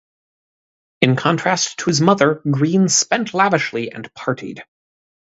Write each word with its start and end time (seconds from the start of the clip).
In 1.01 1.15
contrast 1.15 1.77
to 1.77 1.85
his 1.91 2.01
mother, 2.01 2.41
Green 2.49 2.89
spent 2.89 3.35
lavishly 3.35 3.91
and 3.91 4.11
partied. 4.15 4.63